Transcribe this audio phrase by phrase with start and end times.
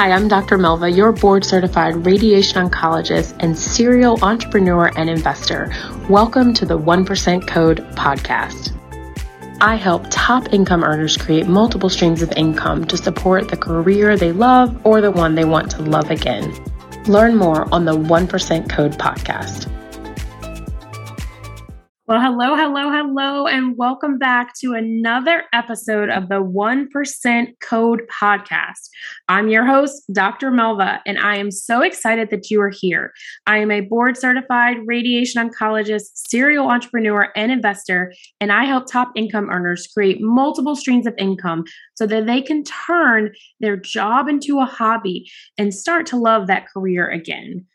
[0.00, 0.56] Hi, I'm Dr.
[0.56, 5.70] Melva, your board certified radiation oncologist and serial entrepreneur and investor.
[6.08, 8.72] Welcome to the 1% Code podcast.
[9.60, 14.32] I help top income earners create multiple streams of income to support the career they
[14.32, 16.50] love or the one they want to love again.
[17.04, 19.70] Learn more on the 1% Code podcast.
[22.10, 28.88] Well, hello, hello, hello, and welcome back to another episode of the 1% Code Podcast.
[29.28, 30.50] I'm your host, Dr.
[30.50, 33.12] Melva, and I am so excited that you are here.
[33.46, 39.12] I am a board certified radiation oncologist, serial entrepreneur, and investor, and I help top
[39.14, 41.62] income earners create multiple streams of income
[41.94, 43.30] so that they can turn
[43.60, 47.66] their job into a hobby and start to love that career again.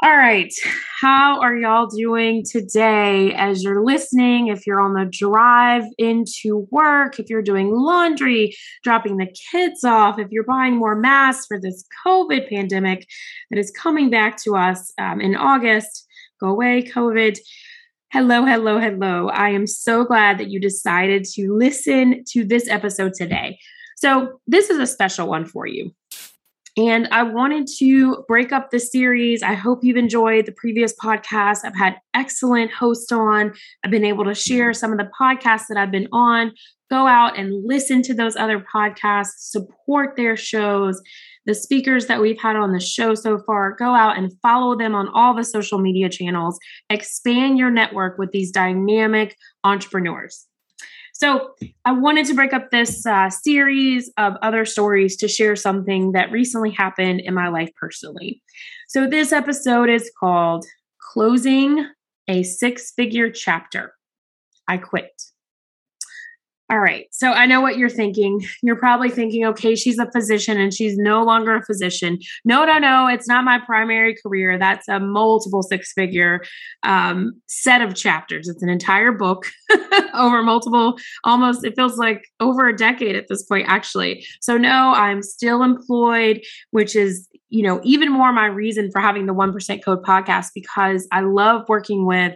[0.00, 0.54] All right.
[1.00, 4.46] How are y'all doing today as you're listening?
[4.46, 10.20] If you're on the drive into work, if you're doing laundry, dropping the kids off,
[10.20, 13.08] if you're buying more masks for this COVID pandemic
[13.50, 16.06] that is coming back to us um, in August,
[16.40, 17.36] go away, COVID.
[18.12, 19.30] Hello, hello, hello.
[19.30, 23.58] I am so glad that you decided to listen to this episode today.
[23.96, 25.92] So, this is a special one for you.
[26.78, 29.42] And I wanted to break up the series.
[29.42, 31.64] I hope you've enjoyed the previous podcast.
[31.64, 33.52] I've had excellent hosts on.
[33.84, 36.52] I've been able to share some of the podcasts that I've been on.
[36.88, 41.02] Go out and listen to those other podcasts, support their shows.
[41.46, 44.94] The speakers that we've had on the show so far, go out and follow them
[44.94, 46.60] on all the social media channels.
[46.90, 50.46] Expand your network with these dynamic entrepreneurs.
[51.18, 56.12] So I wanted to break up this uh, series of other stories to share something
[56.12, 58.40] that recently happened in my life personally.
[58.86, 60.64] So this episode is called
[61.12, 61.84] Closing
[62.28, 63.94] a Six Figure Chapter.
[64.68, 65.10] I Quit.
[66.70, 67.06] All right.
[67.12, 68.44] So I know what you're thinking.
[68.62, 72.18] You're probably thinking, okay, she's a physician and she's no longer a physician.
[72.44, 73.06] No, no, no.
[73.06, 74.58] It's not my primary career.
[74.58, 76.42] That's a multiple six figure
[76.82, 78.48] um, set of chapters.
[78.48, 79.46] It's an entire book
[80.14, 84.26] over multiple, almost, it feels like over a decade at this point, actually.
[84.42, 86.42] So no, I'm still employed,
[86.72, 91.08] which is, you know, even more my reason for having the 1% Code podcast because
[91.10, 92.34] I love working with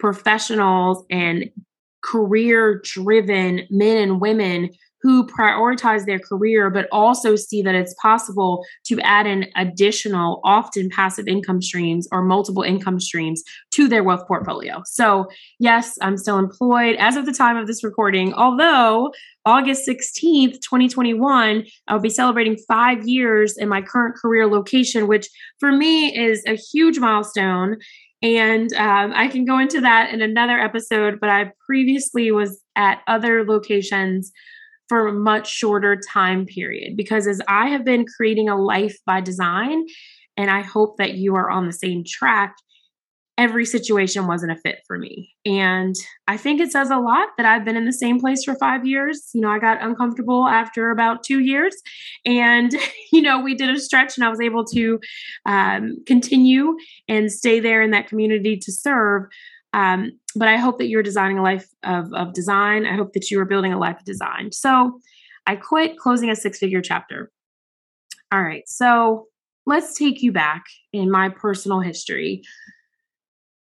[0.00, 1.50] professionals and
[2.02, 4.70] career driven men and women
[5.00, 10.90] who prioritize their career, but also see that it's possible to add in additional, often
[10.90, 14.82] passive income streams or multiple income streams to their wealth portfolio.
[14.86, 15.28] So,
[15.58, 19.12] yes, I'm still employed as of the time of this recording, although
[19.44, 25.28] August 16th, 2021, I'll be celebrating five years in my current career location, which
[25.58, 27.78] for me is a huge milestone
[28.22, 33.00] and um, I can go into that in another episode, but I previously was at
[33.06, 34.32] other locations
[34.88, 39.20] for a much shorter time period because as I have been creating a life by
[39.20, 39.84] design,
[40.36, 42.56] and I hope that you are on the same track,
[43.38, 45.32] every situation wasn't a fit for me.
[45.46, 45.94] And
[46.26, 48.84] I think it says a lot that I've been in the same place for five
[48.84, 49.30] years.
[49.32, 51.74] You know, I got uncomfortable after about two years.
[52.26, 52.74] And,
[53.12, 54.98] you know, we did a stretch and I was able to
[55.46, 59.26] um, continue and stay there in that community to serve.
[59.72, 62.86] Um, but I hope that you're designing a life of, of design.
[62.86, 64.50] I hope that you are building a life of design.
[64.50, 64.98] So
[65.46, 67.30] I quit closing a six figure chapter.
[68.32, 68.64] All right.
[68.66, 69.26] So
[69.64, 72.42] let's take you back in my personal history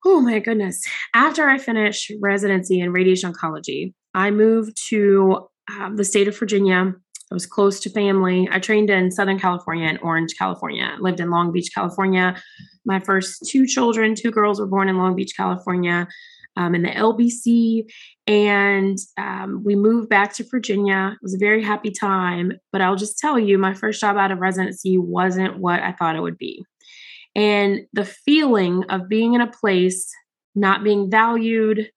[0.05, 0.83] oh my goodness.
[1.13, 6.93] After I finished residency in radiation oncology, I moved to um, the state of Virginia.
[7.31, 8.47] I was close to family.
[8.51, 10.97] I trained in Southern California and Orange, California.
[10.99, 12.35] Lived in Long Beach, California.
[12.85, 16.07] My first two children, two girls, were born in Long Beach, California,
[16.57, 17.89] um, in the LBC.
[18.27, 21.11] And um, we moved back to Virginia.
[21.13, 22.53] It was a very happy time.
[22.73, 26.17] But I'll just tell you, my first job out of residency wasn't what I thought
[26.17, 26.65] it would be.
[27.35, 30.09] And the feeling of being in a place,
[30.55, 31.89] not being valued,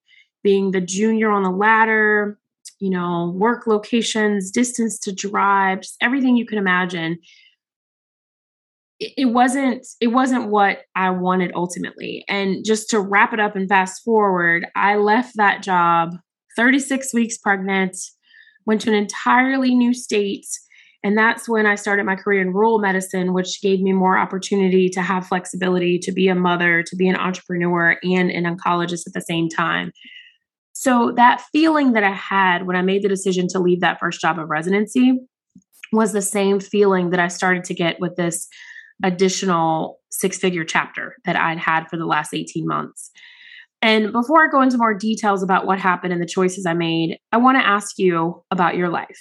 [0.42, 2.38] being the junior on the ladder,
[2.78, 7.18] you know, work locations, distance to drive, just everything you can imagine.
[9.00, 12.24] It, wasn't it wasn't what I wanted ultimately.
[12.28, 16.16] And just to wrap it up and fast forward, I left that job
[16.56, 17.96] 36 weeks pregnant,
[18.66, 20.46] went to an entirely new state
[21.04, 24.88] and that's when I started my career in rural medicine, which gave me more opportunity
[24.88, 29.12] to have flexibility, to be a mother, to be an entrepreneur, and an oncologist at
[29.12, 29.92] the same time.
[30.72, 34.20] So, that feeling that I had when I made the decision to leave that first
[34.20, 35.20] job of residency
[35.92, 38.48] was the same feeling that I started to get with this
[39.04, 43.10] additional six figure chapter that I'd had for the last 18 months.
[43.82, 47.18] And before I go into more details about what happened and the choices I made,
[47.30, 49.20] I want to ask you about your life.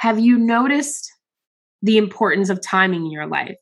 [0.00, 1.10] Have you noticed
[1.82, 3.56] the importance of timing in your life?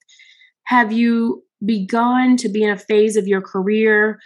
[0.65, 4.21] Have you begun to be in a phase of your career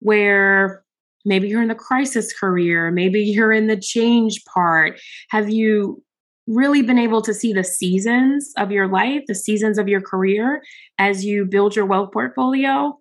[0.00, 0.84] where
[1.24, 4.98] maybe you're in the crisis career, maybe you're in the change part?
[5.30, 6.02] Have you
[6.46, 10.62] really been able to see the seasons of your life, the seasons of your career
[10.98, 12.98] as you build your wealth portfolio?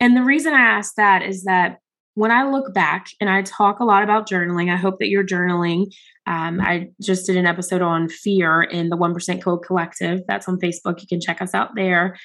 [0.00, 1.78] And the reason I ask that is that
[2.14, 5.26] when I look back and I talk a lot about journaling, I hope that you're
[5.26, 5.94] journaling.
[6.28, 10.20] Um, I just did an episode on fear in the 1% Code Collective.
[10.28, 11.00] That's on Facebook.
[11.00, 12.18] You can check us out there.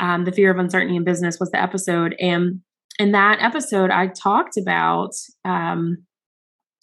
[0.00, 2.16] Um, the fear of uncertainty in business was the episode.
[2.18, 2.62] And
[2.98, 5.12] in that episode, I talked about,
[5.44, 5.98] um,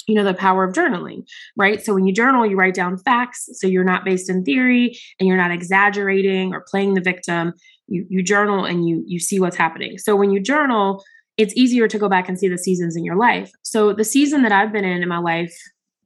[0.07, 1.25] you know, the power of journaling,
[1.57, 1.83] right?
[1.83, 3.49] So when you journal, you write down facts.
[3.53, 7.53] So you're not based in theory and you're not exaggerating or playing the victim.
[7.87, 9.97] You, you journal and you you see what's happening.
[9.97, 11.03] So when you journal,
[11.37, 13.51] it's easier to go back and see the seasons in your life.
[13.61, 15.53] So the season that I've been in in my life,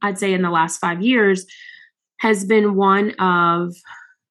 [0.06, 1.46] I'd say in the last five years,
[2.20, 3.74] has been one of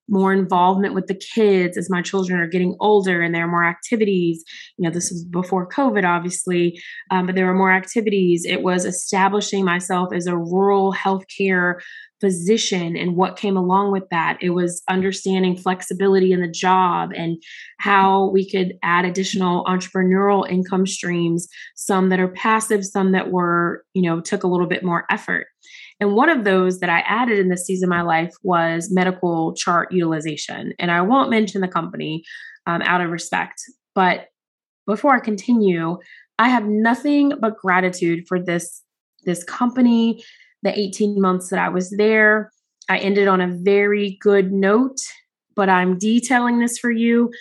[0.07, 3.65] more involvement with the kids as my children are getting older and there are more
[3.65, 4.43] activities.
[4.77, 6.79] You know, this was before COVID, obviously,
[7.09, 8.45] um, but there were more activities.
[8.45, 11.79] It was establishing myself as a rural healthcare
[12.21, 14.37] physician and what came along with that.
[14.41, 17.41] It was understanding flexibility in the job and
[17.79, 23.83] how we could add additional entrepreneurial income streams, some that are passive, some that were,
[23.93, 25.47] you know, took a little bit more effort.
[25.99, 29.53] And one of those that I added in this season of my life was medical
[29.53, 30.73] chart utilization.
[30.77, 32.23] And I won't mention the company
[32.67, 33.61] um, out of respect.
[33.93, 34.27] But
[34.85, 35.97] before I continue,
[36.37, 38.81] I have nothing but gratitude for this
[39.23, 40.23] this company,
[40.61, 42.51] the 18 months that I was there.
[42.89, 44.99] I ended on a very good note,
[45.55, 47.31] but I'm detailing this for you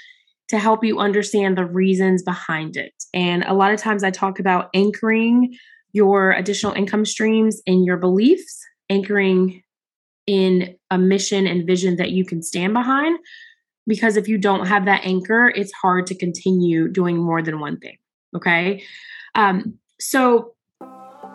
[0.48, 2.94] to help you understand the reasons behind it.
[3.12, 5.54] And a lot of times I talk about anchoring
[5.94, 8.60] your additional income streams in your beliefs,
[8.90, 9.62] anchoring
[10.26, 13.18] in a mission and vision that you can stand behind.
[13.86, 17.78] Because if you don't have that anchor, it's hard to continue doing more than one
[17.78, 17.96] thing.
[18.34, 18.82] Okay.
[19.34, 20.53] Um, so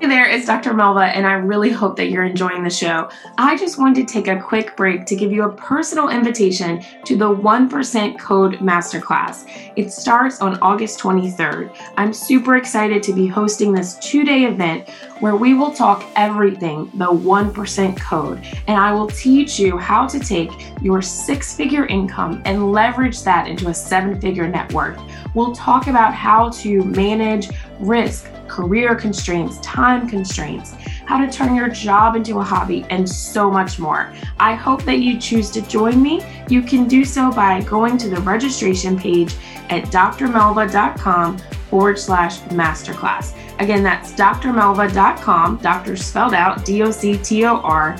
[0.01, 0.71] Hey there, it's Dr.
[0.71, 3.09] Melva, and I really hope that you're enjoying the show.
[3.37, 7.17] I just wanted to take a quick break to give you a personal invitation to
[7.17, 9.43] the 1% Code Masterclass.
[9.75, 11.75] It starts on August 23rd.
[11.97, 14.87] I'm super excited to be hosting this two day event
[15.19, 20.17] where we will talk everything the 1% code, and I will teach you how to
[20.17, 20.49] take
[20.81, 24.97] your six figure income and leverage that into a seven figure net worth.
[25.35, 27.49] We'll talk about how to manage
[27.81, 30.73] risk career constraints, time constraints,
[31.05, 34.13] how to turn your job into a hobby, and so much more.
[34.39, 36.21] I hope that you choose to join me.
[36.49, 39.35] You can do so by going to the registration page
[39.69, 41.37] at drmelva.com
[41.69, 43.35] forward slash masterclass.
[43.59, 47.97] Again, that's drmelva.com, doctor spelled out D O C T O R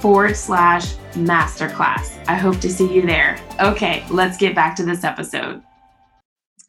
[0.00, 2.22] forward slash masterclass.
[2.28, 3.38] I hope to see you there.
[3.60, 5.62] Okay, let's get back to this episode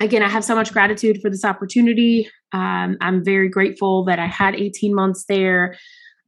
[0.03, 2.29] again, I have so much gratitude for this opportunity.
[2.51, 5.75] Um, I'm very grateful that I had 18 months there.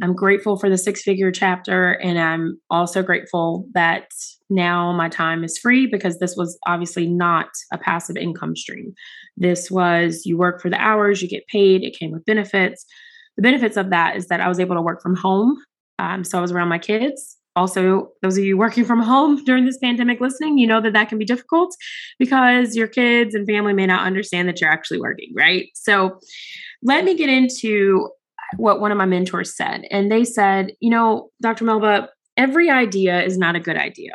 [0.01, 4.07] I'm grateful for the six figure chapter, and I'm also grateful that
[4.49, 8.93] now my time is free because this was obviously not a passive income stream.
[9.37, 12.85] This was you work for the hours, you get paid, it came with benefits.
[13.37, 15.57] The benefits of that is that I was able to work from home.
[15.99, 19.65] Um, so I was around my kids also those of you working from home during
[19.65, 21.75] this pandemic listening you know that that can be difficult
[22.19, 26.19] because your kids and family may not understand that you're actually working right so
[26.81, 28.09] let me get into
[28.57, 33.21] what one of my mentors said and they said you know dr melva every idea
[33.21, 34.13] is not a good idea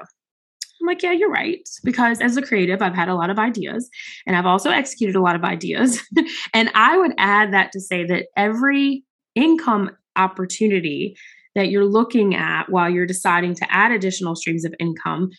[0.80, 1.68] I'm like, yeah, you're right.
[1.82, 3.88] Because as a creative, I've had a lot of ideas
[4.26, 6.00] and I've also executed a lot of ideas.
[6.54, 9.02] and I would add that to say that every
[9.34, 11.16] income opportunity
[11.58, 15.30] that you're looking at while you're deciding to add additional streams of income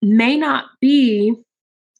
[0.00, 1.34] may not be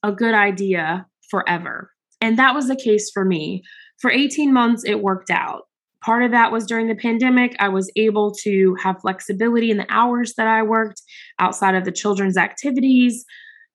[0.02, 1.90] a good idea forever.
[2.20, 3.62] And that was the case for me.
[4.00, 5.62] For 18 months, it worked out.
[6.02, 7.54] Part of that was during the pandemic.
[7.60, 11.00] I was able to have flexibility in the hours that I worked
[11.38, 13.24] outside of the children's activities,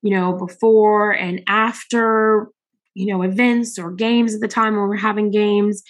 [0.02, 2.50] you know, before and after,
[2.94, 5.84] you know, events or games at the time when we we're having games.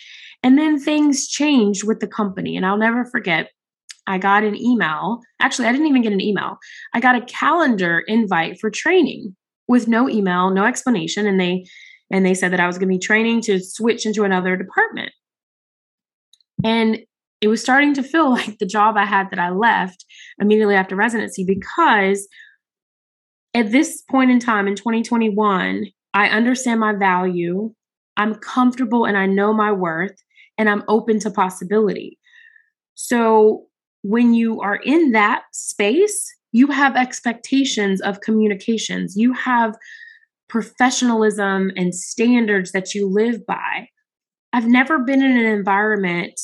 [0.43, 2.55] And then things changed with the company.
[2.55, 3.49] And I'll never forget
[4.07, 5.21] I got an email.
[5.41, 6.57] Actually, I didn't even get an email.
[6.93, 9.35] I got a calendar invite for training
[9.67, 11.65] with no email, no explanation, and they
[12.09, 15.11] and they said that I was going to be training to switch into another department.
[16.63, 16.99] And
[17.41, 20.05] it was starting to feel like the job I had that I left
[20.39, 22.27] immediately after residency because
[23.53, 27.73] at this point in time in 2021, I understand my value,
[28.15, 30.15] I'm comfortable and I know my worth,
[30.57, 32.17] and I'm open to possibility.
[32.95, 33.67] So
[34.03, 39.75] when you are in that space, you have expectations of communications, you have
[40.47, 43.89] professionalism and standards that you live by.
[44.53, 46.39] I've never been in an environment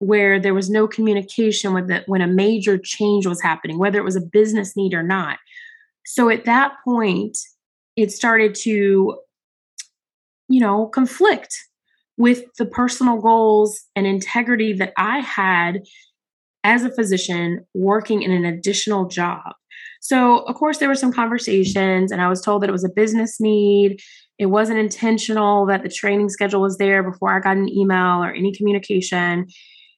[0.00, 4.04] where there was no communication with it when a major change was happening, whether it
[4.04, 5.38] was a business need or not.
[6.04, 7.36] So at that point,
[7.96, 9.18] it started to,
[10.48, 11.54] you know, conflict
[12.16, 15.80] with the personal goals and integrity that I had
[16.64, 19.52] as a physician working in an additional job.
[20.00, 22.90] So, of course, there were some conversations, and I was told that it was a
[22.90, 24.00] business need.
[24.38, 28.32] It wasn't intentional that the training schedule was there before I got an email or
[28.32, 29.46] any communication.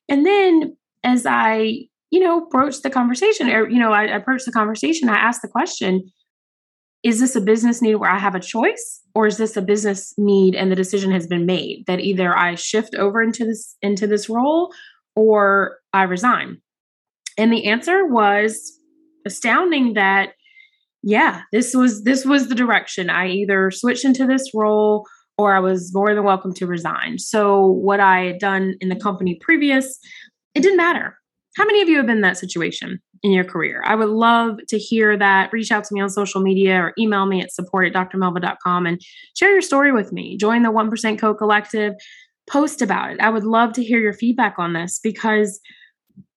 [0.09, 4.53] And then as I, you know, broached the conversation, or, you know, I approached the
[4.53, 6.11] conversation, I asked the question,
[7.03, 9.01] is this a business need where I have a choice?
[9.15, 12.55] Or is this a business need and the decision has been made that either I
[12.55, 14.73] shift over into this into this role
[15.17, 16.61] or I resign?
[17.37, 18.79] And the answer was
[19.27, 20.35] astounding that
[21.03, 23.09] yeah, this was this was the direction.
[23.09, 25.07] I either switched into this role
[25.39, 27.19] or I was more than welcome to resign.
[27.19, 29.99] So, what I had done in the company previous,
[30.55, 31.17] it didn't matter.
[31.57, 33.83] How many of you have been in that situation in your career?
[33.87, 35.53] I would love to hear that.
[35.53, 39.01] Reach out to me on social media or email me at support at drmelva.com and
[39.37, 40.37] share your story with me.
[40.37, 41.95] Join the 1% Code Collective,
[42.49, 43.21] post about it.
[43.21, 45.59] I would love to hear your feedback on this because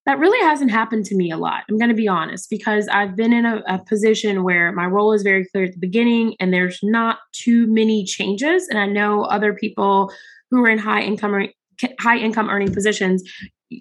[0.06, 1.64] that really hasn't happened to me a lot.
[1.70, 5.14] I'm going to be honest because I've been in a, a, position where my role
[5.14, 8.68] is very clear at the beginning and there's not too many changes.
[8.68, 10.12] And I know other people
[10.52, 11.48] who are in high income
[12.00, 13.24] high income earning positions,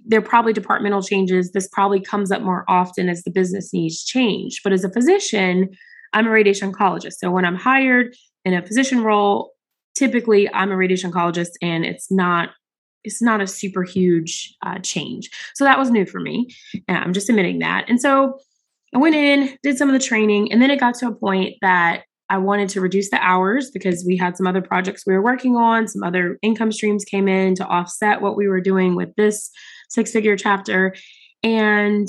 [0.07, 1.53] they're probably departmental changes.
[1.53, 4.61] This probably comes up more often as the business needs change.
[4.63, 5.71] But as a physician,
[6.13, 7.15] I'm a radiation oncologist.
[7.19, 8.15] So when I'm hired
[8.45, 9.53] in a physician role,
[9.97, 12.51] typically I'm a radiation oncologist and it's not
[13.05, 15.31] it's not a super huge uh, change.
[15.55, 16.55] So that was new for me.
[16.89, 17.89] I'm just admitting that.
[17.89, 18.39] And so
[18.95, 21.57] I went in, did some of the training, and then it got to a point
[21.63, 25.23] that I wanted to reduce the hours because we had some other projects we were
[25.23, 29.15] working on, some other income streams came in to offset what we were doing with
[29.17, 29.51] this
[29.91, 30.95] six figure chapter.
[31.43, 32.09] And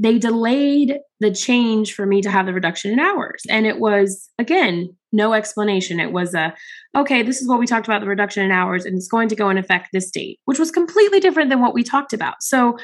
[0.00, 3.42] they delayed the change for me to have the reduction in hours.
[3.50, 6.00] And it was, again, no explanation.
[6.00, 6.54] It was a,
[6.96, 9.36] okay, this is what we talked about the reduction in hours, and it's going to
[9.36, 12.36] go in effect this date, which was completely different than what we talked about.
[12.42, 12.78] So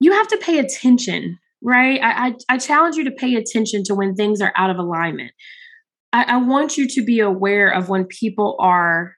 [0.00, 2.00] you have to pay attention, right?
[2.02, 5.30] I, I, I challenge you to pay attention to when things are out of alignment.
[6.12, 9.14] I, I want you to be aware of when people are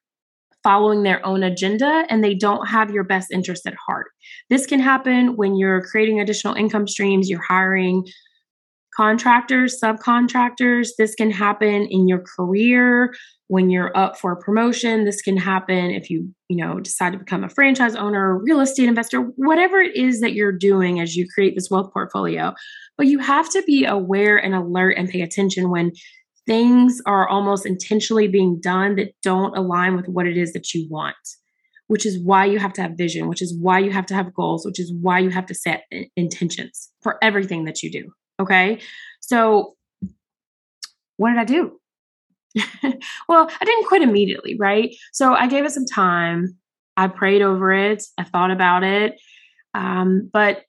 [0.62, 4.09] following their own agenda and they don't have your best interest at heart.
[4.49, 8.05] This can happen when you're creating additional income streams, you're hiring
[8.95, 10.90] contractors, subcontractors.
[10.99, 13.14] This can happen in your career
[13.47, 15.05] when you're up for promotion.
[15.05, 18.88] This can happen if you, you know, decide to become a franchise owner, real estate
[18.88, 22.52] investor, whatever it is that you're doing as you create this wealth portfolio.
[22.99, 25.93] But you have to be aware and alert and pay attention when
[26.47, 30.89] things are almost intentionally being done that don't align with what it is that you
[30.91, 31.17] want
[31.91, 34.33] which is why you have to have vision, which is why you have to have
[34.33, 38.13] goals, which is why you have to set intentions for everything that you do.
[38.39, 38.79] Okay.
[39.19, 39.75] So,
[41.17, 41.81] what did I do?
[43.29, 44.95] well, I didn't quit immediately, right?
[45.13, 46.57] So, I gave it some time.
[46.97, 48.05] I prayed over it.
[48.17, 49.21] I thought about it.
[49.75, 50.63] Um, but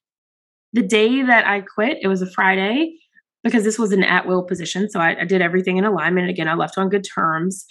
[0.74, 2.98] the day that I quit, it was a Friday
[3.44, 4.90] because this was an at will position.
[4.90, 6.30] So, I, I did everything in alignment.
[6.30, 7.66] Again, I left on good terms.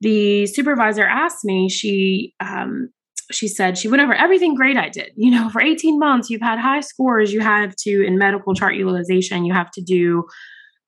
[0.00, 2.90] The supervisor asked me, she um,
[3.30, 5.12] she said she went over everything great I did.
[5.16, 7.32] You know, for 18 months, you've had high scores.
[7.32, 10.24] You have to, in medical chart utilization, you have to do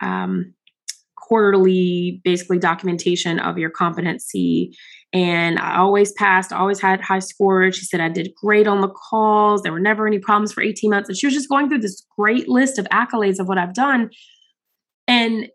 [0.01, 0.55] um,
[1.17, 4.77] quarterly, basically, documentation of your competency.
[5.13, 7.77] And I always passed, always had high scores.
[7.77, 9.63] She said I did great on the calls.
[9.63, 11.09] There were never any problems for 18 months.
[11.09, 14.11] And she was just going through this great list of accolades of what I've done.
[15.07, 15.49] And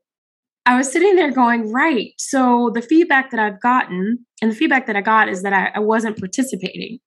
[0.68, 2.12] I was sitting there going, right.
[2.18, 5.72] So the feedback that I've gotten and the feedback that I got is that I,
[5.76, 7.00] I, wasn't participating.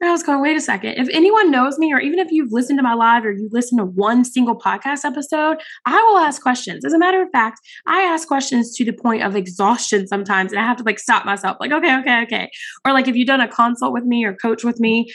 [0.00, 0.94] And I was going, wait a second.
[0.98, 3.78] If anyone knows me, or even if you've listened to my live or you listen
[3.78, 6.84] to one single podcast episode, I will ask questions.
[6.84, 10.52] As a matter of fact, I ask questions to the point of exhaustion sometimes.
[10.52, 12.50] And I have to like stop myself, like, okay, okay, okay.
[12.84, 15.10] Or like if you've done a consult with me or coach with me,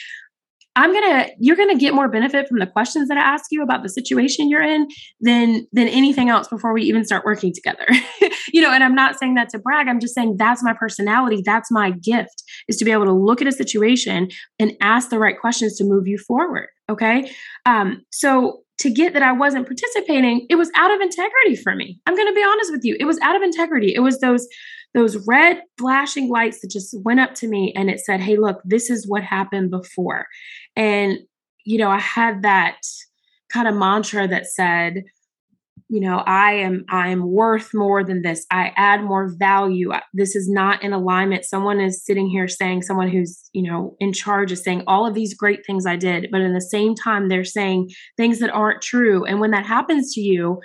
[0.80, 3.84] I'm gonna you're gonna get more benefit from the questions that I ask you about
[3.84, 4.88] the situation you're in
[5.20, 7.86] than than anything else before we even start working together.
[8.54, 9.90] you know, and I'm not saying that to brag.
[9.90, 11.42] I'm just saying that's my personality.
[11.46, 15.20] That's my gift is to be able to look at a situation and ask the
[15.20, 16.70] right questions to move you forward.
[16.90, 17.30] Okay.
[17.66, 22.00] Um, so to get that I wasn't participating, it was out of integrity for me.
[22.06, 22.96] I'm going to be honest with you.
[23.00, 23.94] It was out of integrity.
[23.94, 24.48] It was those
[24.96, 28.60] those red flashing lights that just went up to me and it said, Hey, look,
[28.66, 30.26] this is what happened before.
[30.76, 31.20] And,
[31.64, 32.82] you know, I had that
[33.50, 35.04] kind of mantra that said,
[35.90, 40.36] you know i am i am worth more than this i add more value this
[40.36, 44.52] is not in alignment someone is sitting here saying someone who's you know in charge
[44.52, 47.44] is saying all of these great things i did but in the same time they're
[47.44, 50.60] saying things that aren't true and when that happens to you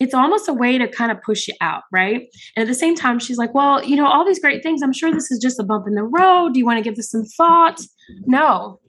[0.00, 2.22] it's almost a way to kind of push you out, right?
[2.56, 4.92] And at the same time, she's like, Well, you know, all these great things, I'm
[4.92, 6.52] sure this is just a bump in the road.
[6.52, 7.80] Do you want to give this some thought?
[8.26, 8.80] No,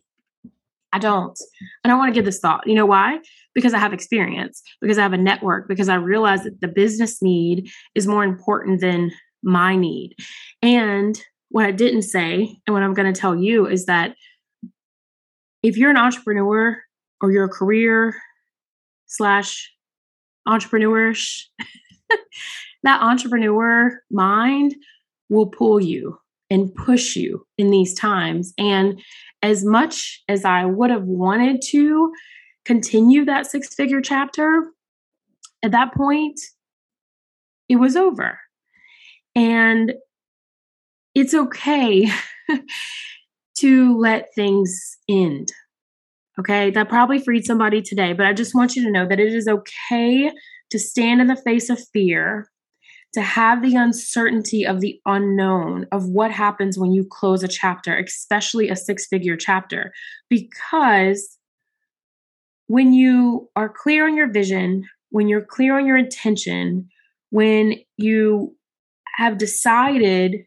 [0.95, 1.37] I don't.
[1.83, 2.65] I don't want to give this thought.
[2.65, 3.19] You know why?
[3.53, 7.21] Because I have experience, because I have a network, because I realize that the business
[7.21, 9.11] need is more important than
[9.43, 10.15] my need.
[10.61, 14.15] And what I didn't say, and what I'm going to tell you is that
[15.63, 16.81] if you're an entrepreneur
[17.19, 18.15] or you're a career
[19.05, 19.69] slash
[20.47, 21.41] entrepreneurish,
[22.83, 24.75] that entrepreneur mind
[25.27, 26.17] will pull you
[26.49, 28.53] and push you in these times.
[28.57, 29.01] And
[29.41, 32.11] as much as I would have wanted to
[32.65, 34.71] continue that six figure chapter,
[35.63, 36.39] at that point,
[37.69, 38.39] it was over.
[39.35, 39.93] And
[41.13, 42.09] it's okay
[43.57, 45.51] to let things end.
[46.37, 49.33] Okay, that probably freed somebody today, but I just want you to know that it
[49.33, 50.31] is okay
[50.69, 52.49] to stand in the face of fear,
[53.15, 57.97] to have the uncertainty of the unknown of what happens when you close a chapter,
[57.97, 59.93] especially a six figure chapter,
[60.29, 61.37] because
[62.67, 66.89] when you are clear on your vision, when you're clear on your intention,
[67.29, 68.53] when you
[69.15, 70.45] have decided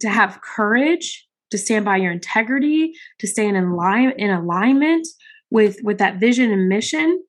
[0.00, 5.06] to have courage to stand by your integrity, to stay in, line, in alignment
[5.52, 7.22] with, with that vision and mission,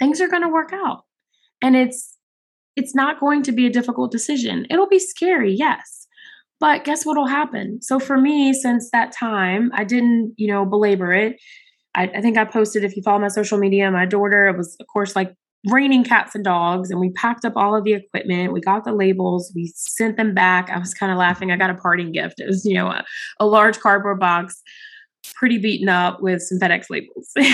[0.00, 1.04] things are going to work out.
[1.60, 2.16] And it's
[2.76, 4.66] it's not going to be a difficult decision.
[4.70, 6.06] It'll be scary, yes.
[6.60, 7.82] But guess what will happen?
[7.82, 11.40] So for me, since that time, I didn't, you know, belabor it.
[11.94, 14.76] I, I think I posted, if you follow my social media, my daughter, it was,
[14.80, 15.34] of course, like
[15.66, 18.92] raining cats and dogs and we packed up all of the equipment we got the
[18.92, 22.40] labels we sent them back i was kind of laughing i got a parting gift
[22.40, 23.04] it was you know a,
[23.38, 24.60] a large cardboard box
[25.34, 27.46] pretty beaten up with some fedex labels and,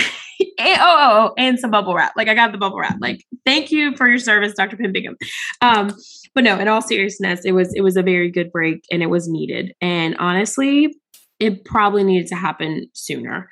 [0.59, 3.71] oh, oh, oh and some bubble wrap like i got the bubble wrap like thank
[3.71, 5.15] you for your service dr pim bingham
[5.61, 5.95] um
[6.33, 9.07] but no in all seriousness it was it was a very good break and it
[9.07, 10.95] was needed and honestly
[11.39, 13.49] it probably needed to happen sooner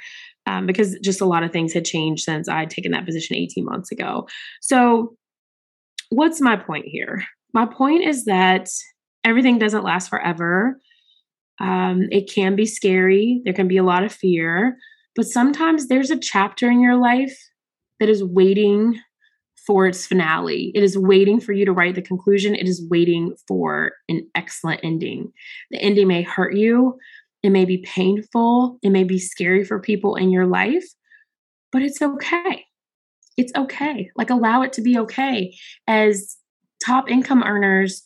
[0.48, 3.66] um, because just a lot of things had changed since I'd taken that position 18
[3.66, 4.28] months ago.
[4.62, 5.16] So,
[6.10, 7.24] what's my point here?
[7.54, 8.70] My point is that
[9.24, 10.80] everything doesn't last forever.
[11.60, 14.78] Um, it can be scary, there can be a lot of fear,
[15.16, 17.36] but sometimes there's a chapter in your life
[18.00, 19.00] that is waiting
[19.66, 20.72] for its finale.
[20.76, 22.56] It is waiting for you to write the conclusion.
[22.56, 25.34] It is waiting for an excellent ending.
[25.72, 26.98] The ending may hurt you,
[27.44, 30.86] it may be painful, it may be scary for people in your life,
[31.72, 32.66] but it's okay.
[33.36, 34.10] It's okay.
[34.16, 35.56] Like, allow it to be okay.
[35.88, 36.38] As
[36.84, 38.02] top income earners,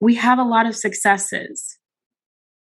[0.00, 1.79] we have a lot of successes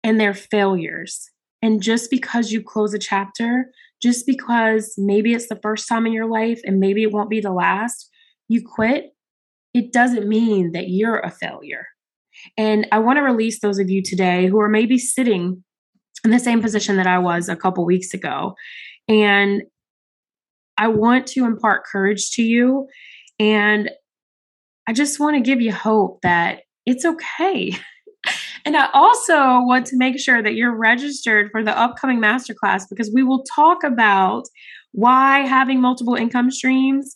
[0.04, 1.30] and they're failures.
[1.62, 6.14] And just because you close a chapter, just because maybe it's the first time in
[6.14, 8.10] your life and maybe it won't be the last,
[8.48, 9.12] you quit,
[9.74, 11.88] it doesn't mean that you're a failure.
[12.58, 15.64] And I want to release those of you today who are maybe sitting
[16.24, 18.56] in the same position that I was a couple weeks ago.
[19.08, 19.64] And
[20.78, 22.88] I want to impart courage to you.
[23.40, 23.92] And
[24.88, 27.76] I just want to give you hope that it's okay.
[28.66, 33.12] and I also want to make sure that you're registered for the upcoming masterclass because
[33.14, 34.44] we will talk about
[34.92, 37.16] why having multiple income streams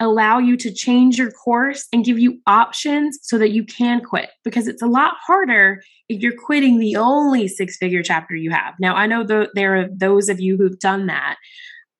[0.00, 4.30] allow you to change your course and give you options so that you can quit
[4.44, 8.74] because it's a lot harder if you're quitting the only six figure chapter you have.
[8.78, 11.36] Now, I know th- there are those of you who've done that.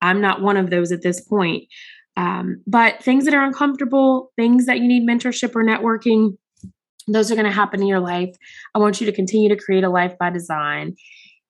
[0.00, 1.64] I'm not one of those at this point.
[2.16, 6.36] Um, but things that are uncomfortable, things that you need mentorship or networking,
[7.14, 8.34] those are going to happen in your life.
[8.74, 10.96] I want you to continue to create a life by design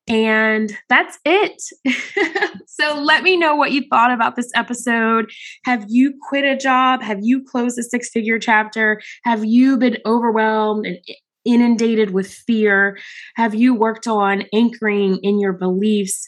[0.09, 1.61] and that's it.
[2.67, 5.31] so let me know what you thought about this episode.
[5.65, 7.03] Have you quit a job?
[7.03, 9.01] Have you closed a six figure chapter?
[9.23, 10.97] Have you been overwhelmed and
[11.45, 12.97] inundated with fear?
[13.35, 16.27] Have you worked on anchoring in your beliefs?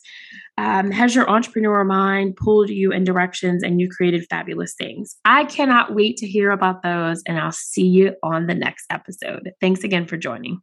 [0.57, 5.15] Um, has your entrepreneur mind pulled you in directions and you created fabulous things?
[5.25, 9.51] I cannot wait to hear about those, and I'll see you on the next episode.
[9.59, 10.61] Thanks again for joining.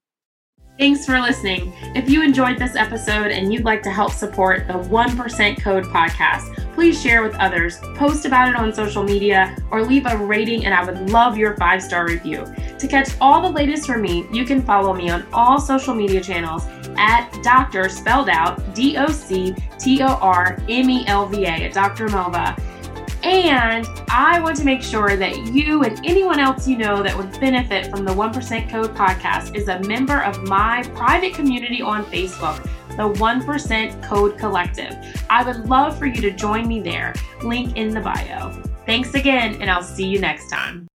[0.78, 1.72] Thanks for listening.
[1.96, 6.72] If you enjoyed this episode and you'd like to help support the 1% Code podcast,
[6.74, 10.72] please share with others, post about it on social media, or leave a rating, and
[10.72, 12.44] I would love your five star review.
[12.78, 16.20] To catch all the latest from me, you can follow me on all social media
[16.20, 16.64] channels
[16.96, 17.88] at Dr.
[17.88, 22.06] spelled out D O C T O R M E L V A at Dr.
[22.06, 22.56] Melva
[23.24, 27.32] And I want to make sure that you and anyone else you know that would
[27.40, 32.62] benefit from the 1% Code podcast is a member of my private community on Facebook,
[32.90, 34.96] the 1% Code Collective.
[35.28, 37.12] I would love for you to join me there.
[37.42, 38.52] Link in the bio.
[38.86, 40.86] Thanks again, and I'll see you next time.